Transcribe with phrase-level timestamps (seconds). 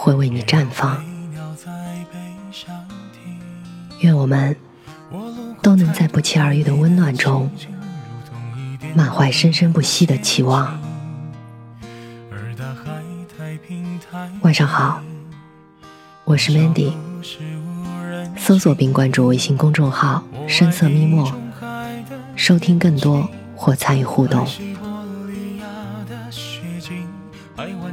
[0.00, 1.04] 会为你绽放。
[3.98, 4.56] 愿我们
[5.60, 7.50] 都能在不期而遇的温暖中，
[8.94, 10.80] 满怀生生不息的期望。
[14.40, 15.02] 晚上好，
[16.24, 16.94] 我是 Mandy，
[18.38, 21.30] 搜索并关注微信公众号“深色咪墨”，
[22.34, 24.48] 收听更多或参与互动。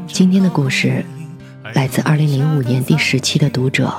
[0.08, 1.04] 今天的故事。
[1.74, 3.94] 来自二零零五年第十期的读者，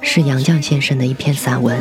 [0.00, 1.78] 是杨绛先生的一篇散文。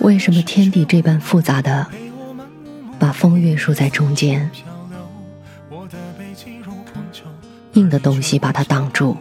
[0.00, 1.86] 为什么天地这般复杂的，
[2.98, 4.50] 把风约束在中间？
[7.74, 9.16] 硬的东西把它挡住，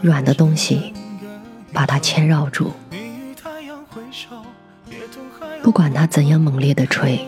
[0.00, 0.92] 软的东西
[1.72, 2.72] 把它牵绕住。
[5.62, 7.20] 不管它怎样猛烈的吹，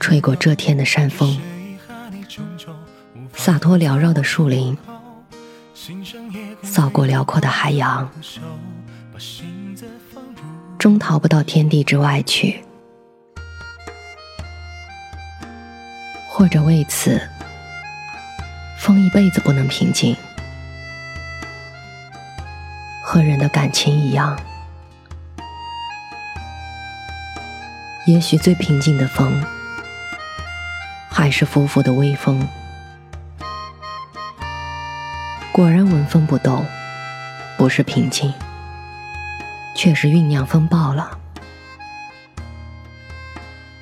[0.00, 1.40] 吹过遮天的山峰，
[3.34, 4.76] 洒脱缭绕的树林，
[6.62, 8.10] 扫过辽阔的海洋，
[10.78, 12.62] 终逃不到天地之外去。
[16.28, 17.20] 或者为此，
[18.78, 20.16] 风一辈子不能平静，
[23.04, 24.36] 和人的感情一样。
[28.04, 29.40] 也许最平静的风，
[31.08, 32.46] 还是拂拂的微风。
[35.52, 36.66] 果然纹风不动，
[37.56, 38.32] 不是平静，
[39.76, 41.16] 却是酝酿风暴了。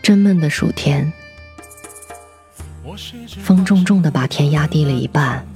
[0.03, 1.10] 真闷的暑天，
[3.42, 5.47] 风重重的把天压低了一半，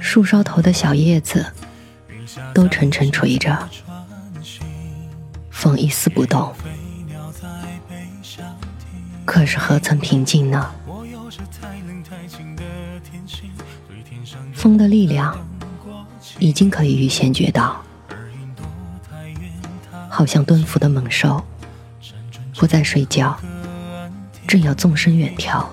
[0.00, 1.52] 树梢头的小叶子
[2.54, 3.68] 都沉沉垂着。
[5.64, 6.52] 风一丝不动，
[9.24, 10.70] 可是何曾平静呢？
[14.52, 15.34] 风的力量
[16.38, 17.82] 已经可以预先觉到，
[20.10, 21.42] 好像蹲伏的猛兽，
[22.58, 23.34] 不再睡觉，
[24.46, 25.66] 正要纵身远跳。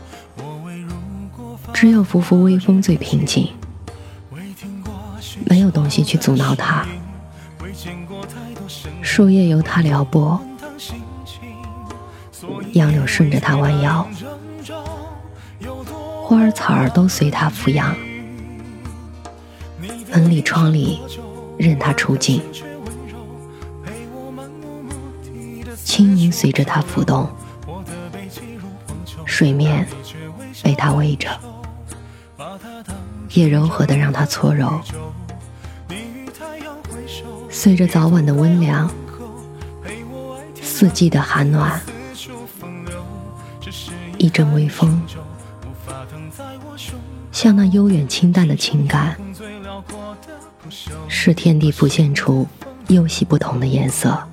[1.73, 3.52] 只有拂拂微风最平静，
[5.47, 6.88] 没有东西去阻挠它。
[9.13, 10.39] 树叶由它撩拨，
[12.72, 14.07] 杨柳顺着它弯腰，
[16.23, 17.94] 花儿草儿都随它抚养，
[20.13, 21.01] 门里窗里
[21.57, 22.41] 任它出进，
[25.83, 27.29] 青云随着它浮动，
[29.25, 29.85] 水面
[30.63, 31.38] 被它围着，
[33.33, 34.79] 也柔和的让它搓揉。
[37.49, 38.89] 随着早晚的温凉，
[40.81, 41.80] 四季的寒暖，
[44.18, 45.00] 一阵微风，
[47.31, 49.16] 像那悠远清淡的情感，
[51.08, 52.47] 使天地浮现出
[52.88, 54.24] 又喜不同的颜色。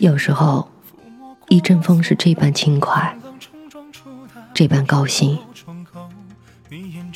[0.00, 0.68] 有时候，
[1.48, 3.16] 一阵风是这般轻快，
[4.52, 5.38] 这般高兴，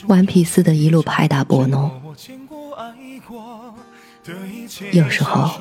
[0.09, 1.91] 顽皮似的，一路拍打拨弄。
[4.93, 5.61] 有时候，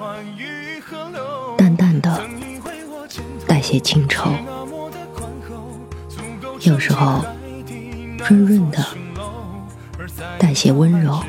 [1.57, 2.21] 淡淡的
[3.47, 4.29] 带些清愁；
[6.61, 7.23] 有时候，
[8.27, 8.85] 润润的
[10.39, 11.23] 带些温柔；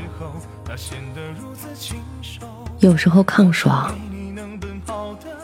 [2.81, 3.95] 有时候抗爽，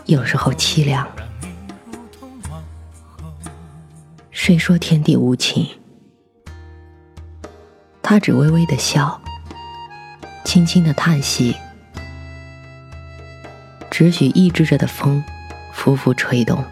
[0.06, 1.06] 有时候凄凉。
[4.31, 5.67] 谁说天地无情？
[8.11, 9.21] 他只微微的笑，
[10.43, 11.55] 轻轻的叹息。
[13.91, 15.23] 只许抑制着的风，
[15.75, 16.65] 拂拂吹动。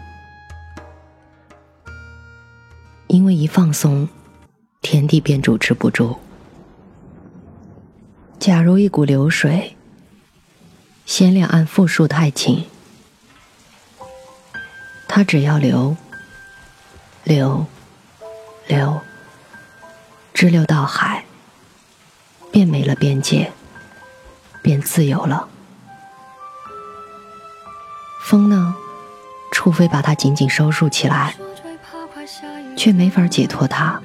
[3.05, 4.09] 因为一放松，
[4.81, 6.17] 天地便主持不住。
[8.39, 9.77] 假如一股流水，
[11.05, 12.65] 先两岸复数太轻，
[15.07, 15.95] 它只要流，
[17.23, 17.63] 流，
[18.65, 18.99] 流，
[20.33, 21.23] 直流到海，
[22.57, 23.51] 便没了边界，
[24.63, 25.47] 便自由了。
[28.23, 28.75] 风呢，
[29.51, 31.35] 除非把它紧紧收束起来，
[32.75, 34.01] 却没法解脱它。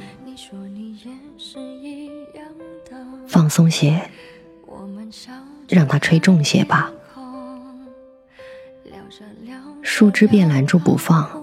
[3.26, 4.10] 放松些，
[5.66, 6.93] 让它吹重些吧。
[9.81, 11.43] 树枝便拦住不放，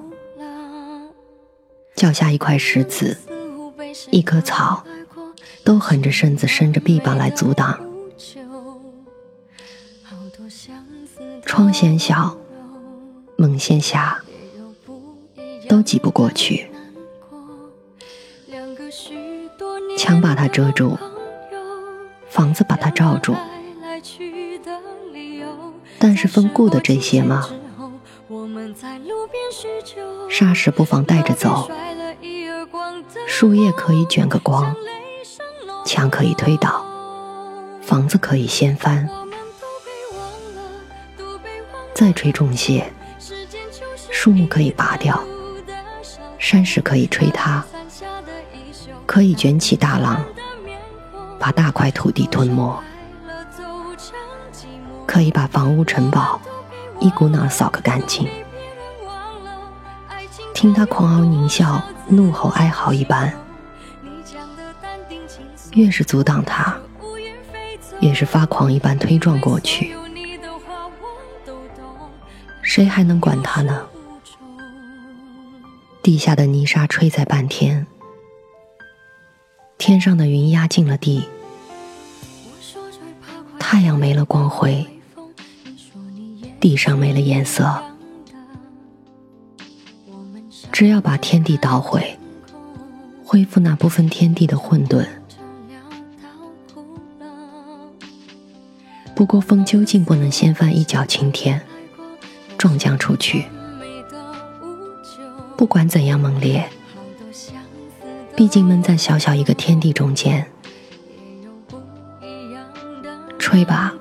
[1.96, 3.18] 脚下一块石子，
[4.12, 4.86] 一棵草，
[5.64, 7.80] 都横着身子，伸着臂膀来阻挡。
[11.46, 12.38] 窗嫌小，
[13.38, 14.22] 门嫌狭，
[15.68, 16.70] 都挤不过去。
[19.98, 20.98] 墙把它遮住，
[22.30, 23.36] 房子把它罩住，
[26.00, 27.50] 但是分顾的这些吗？
[30.30, 31.70] 霎时不妨带着走，
[33.28, 34.76] 树叶可以卷个光，
[35.92, 36.86] 墙可以推倒，
[37.82, 39.10] 房子可以掀翻，
[41.96, 42.94] 再吹重些，
[44.12, 45.20] 树木可以拔掉，
[46.38, 47.66] 山石可以吹塌，
[49.08, 50.24] 可以卷起大浪，
[51.40, 52.80] 把大块土地吞没，
[55.08, 56.40] 可以把房屋城堡
[57.00, 58.30] 一股脑扫个干净。
[60.54, 63.34] 听他狂傲狞笑、怒吼哀嚎一般，
[65.74, 66.78] 越是阻挡他，
[68.02, 69.96] 越是发狂一般推撞过去。
[72.62, 73.86] 谁还能管他呢？
[76.02, 77.86] 地下的泥沙吹在半天，
[79.78, 81.24] 天上的云压进了地，
[83.60, 84.86] 太阳没了光辉，
[86.60, 87.82] 地上没了颜色。
[90.72, 92.18] 只要把天地捣毁，
[93.26, 95.06] 恢复那部分天地的混沌。
[99.20, 101.62] 不过风究竟不能掀翻一角青天，
[102.58, 103.44] 撞将出去。
[105.58, 106.70] 不管怎样猛烈，
[108.34, 110.50] 毕竟闷在小小一个天地中间。
[113.38, 113.94] 吹吧，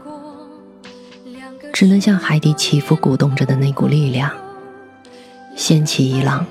[1.72, 4.30] 只能像海底起伏鼓动着的那股力量，
[5.56, 6.46] 掀起一浪。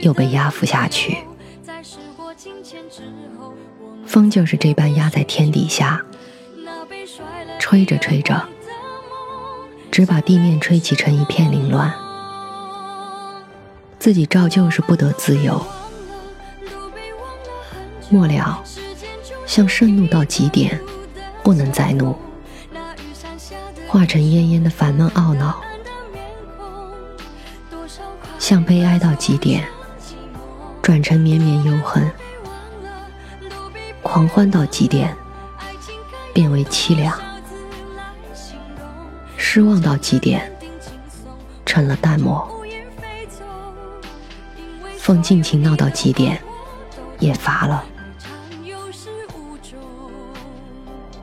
[0.00, 1.18] 又被压服下去，
[4.06, 6.02] 风就是这般压在天底下，
[7.64, 8.46] 吹着吹着，
[9.90, 11.90] 只把地面吹起成一片凌乱，
[13.98, 15.64] 自己照旧是不得自由。
[18.10, 18.62] 末了，
[19.46, 20.78] 像盛怒到极点，
[21.42, 22.14] 不能再怒，
[23.88, 25.58] 化成恹恹的烦闷懊恼，
[28.38, 29.66] 像悲哀到极点。
[30.82, 32.12] 转成绵绵忧恨，
[34.02, 35.16] 狂欢到极点，
[36.34, 37.10] 变为凄凉；
[39.54, 40.50] 失望到极点，
[41.64, 42.44] 成了淡漠。
[44.98, 46.42] 风尽情闹到极点，
[47.20, 47.84] 也乏了。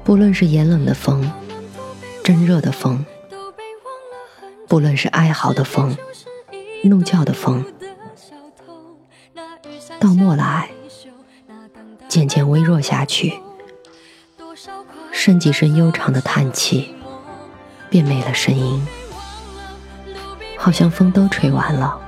[0.06, 1.30] 不论是炎冷的风，
[2.24, 3.06] 真热的风，
[4.66, 5.94] 不论是哀嚎的风，
[6.86, 7.66] 怒叫的风。
[10.00, 10.70] 到末来，
[12.08, 13.42] 渐渐微弱下去，
[15.12, 16.96] 剩几声悠长的叹气，
[17.92, 18.88] 便没了声音，
[20.58, 22.00] 好像风都吹完了。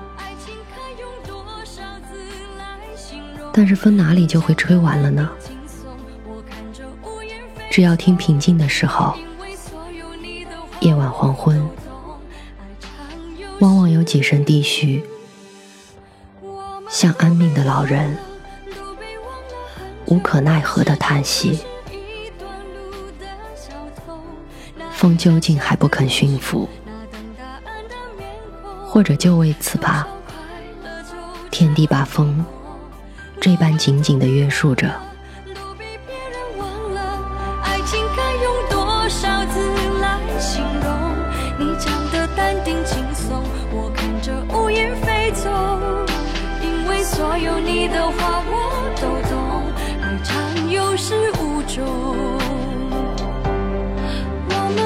[3.52, 5.30] 但是风哪里就会吹完了呢？
[7.70, 9.14] 只要听平静的时候，
[10.80, 11.62] 夜晚黄昏，
[13.60, 15.04] 往往有几声低嘘。
[16.90, 18.18] 像安命的老人，
[20.06, 21.60] 无可奈何的叹息。
[25.04, 26.66] 风究竟还不肯驯服，
[28.86, 30.08] 或者就为此吧？
[31.52, 32.46] 天地把风
[33.42, 34.90] 这般紧紧的约束着。